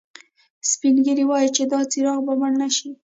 سپین 0.71 0.95
ږیری 1.05 1.25
وایي 1.27 1.49
چې 1.55 1.63
دا 1.71 1.79
څراغ 1.91 2.19
به 2.25 2.33
مړ 2.39 2.51
نه 2.61 2.67
شي 2.75 2.89